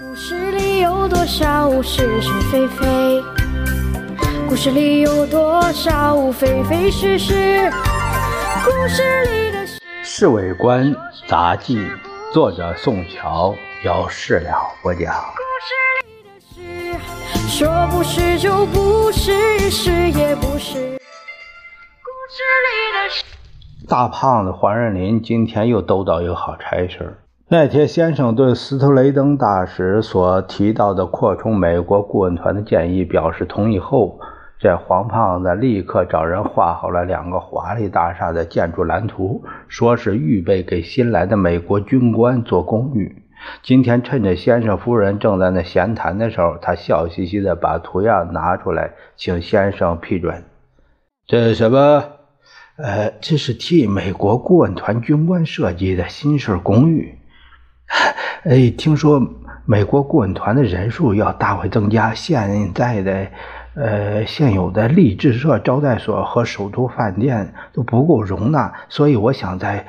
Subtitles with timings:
[0.00, 3.22] 故事里有多少是是非非？
[4.48, 7.70] 故事里有多少非非是是？
[8.64, 9.78] 故事里的事。
[10.02, 11.76] 《侍卫官杂记》
[12.32, 15.14] 作者宋乔，由事了播讲。
[15.36, 15.74] 故事
[16.56, 20.78] 里的事，说不是就不是，是也不是。
[22.00, 23.24] 故事里的事。
[23.86, 27.18] 大胖子黄仁林今天又兜到一个好差事。
[27.52, 34.18] 那天先生对斯特雷登大使所提到的扩充美国顾问团的建议表示同意后，
[34.58, 43.22] 这黄胖子立刻找人画好了两个华丽大厦的建筑蓝图，说是预备给新来的美国军官做公寓。
[43.62, 50.42] 今天趁着先生夫人正在那闲谈的时候，他笑嘻嘻的把图样拿出来，请先生批准。
[51.26, 52.02] 这是什么？
[52.78, 57.18] 呃，这是替美国顾问团军官设计的新式公寓。
[58.44, 59.20] 哎，听说
[59.64, 63.26] 美国顾问团的人数要大为增加，现在的
[63.74, 69.86] 呃现有的励志社招待所和首都饭店都不够容纳，所以我想在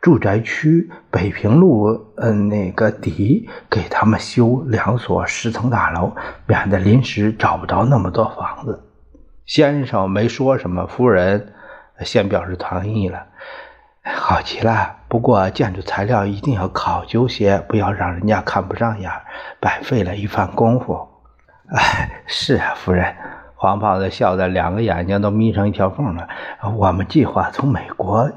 [0.00, 6.12] 住宅区北平路嗯那个底给他们修两所十层大楼，
[6.46, 8.82] 免得临时找不着那么多房子。
[9.44, 11.52] 先生没说什么，夫人。
[12.04, 13.26] 先表示同意了，
[14.04, 14.97] 好极了。
[15.08, 19.10] 不过建筑材料一定要考究些，不要让人家看不上眼，
[19.58, 21.08] 白费了一番功夫。
[21.74, 23.14] 哎，是啊，夫人。
[23.56, 26.28] 黄胖子笑得两个眼睛都眯成一条缝了。
[26.76, 28.30] 我们计划从美国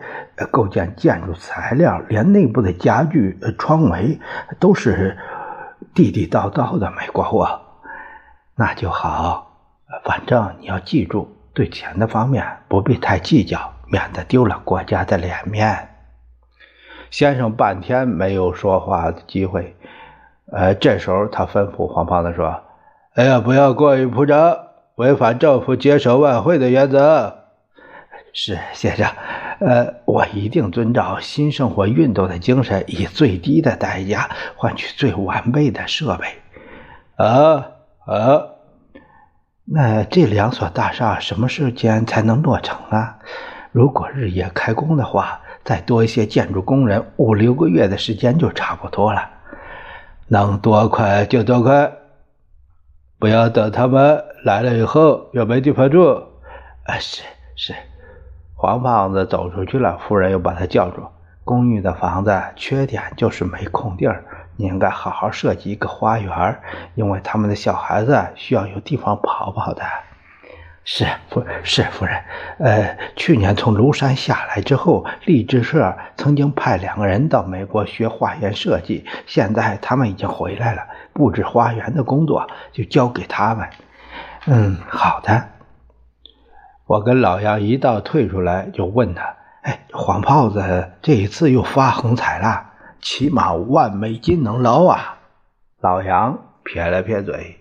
[0.50, 4.20] 构建建筑材料，连内部的家具、窗围
[4.60, 5.16] 都是
[5.94, 7.62] 地地道道的美国货。
[8.56, 9.52] 那就好，
[10.04, 11.38] 反正你要记住。
[11.54, 15.90] 对钱的方面不必太计较，免得丢了国家的脸面。
[17.12, 19.76] 先生半天没有说话的机会，
[20.52, 22.62] 呃，这时候他吩咐黄胖子说
[23.14, 24.58] ：“哎呀，不要过于铺张，
[24.96, 27.38] 违反政府接手外汇的原则。”
[28.34, 29.12] 是先生，
[29.60, 36.28] 呃，我一定遵照新生活运动的精神，以最低的代价换取最完备的设备。
[37.18, 37.68] 啊
[38.06, 38.42] 啊！
[39.66, 43.20] 那这两所大厦什么时间才能落成啊？
[43.74, 49.30] 如果日夜开工的话，再多一些建筑工人，五六个月的时间就差不多了。
[50.28, 51.92] 能多快就多快，
[53.20, 56.14] 不要等他们来了以后又没地方住。
[56.86, 57.24] 啊，是
[57.56, 57.76] 是。
[58.56, 61.04] 黄胖子走出去了，夫人又把他叫住。
[61.44, 64.24] 公寓的房子缺点就是没空地儿。
[64.56, 66.60] 你应该好好设计一个花园，
[66.94, 69.84] 因为他们的小孩子需要有地方跑跑的。
[70.84, 72.24] 是夫是夫人，
[72.58, 80.82] 呃，去年从庐山下来之后，励志社曾经派两个人到美国学花园设计，现在他们已经回来了，
[81.14, 83.70] 布置花园的工作就交给他们。
[84.48, 85.50] 嗯，好的。
[86.88, 95.20] 我跟老杨一道退出来，就问他：“哎，黄炮子这一次又发横财了？”起码万美金能捞啊！
[95.80, 97.61] 老杨撇了撇嘴。